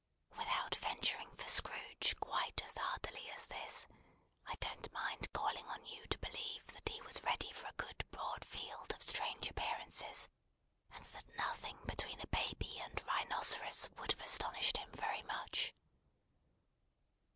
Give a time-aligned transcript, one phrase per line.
[0.35, 3.85] Without venturing for Scrooge quite as hardily as this,
[4.47, 8.03] I don't mind calling on you to believe that he was ready for a good
[8.09, 10.27] broad field of strange appearances,
[10.89, 15.71] and that nothing between a baby and rhinoceros would have astonished him very much.